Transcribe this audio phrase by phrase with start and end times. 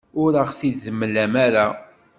[0.21, 1.67] Ur aɣ-t-id-temlam ara.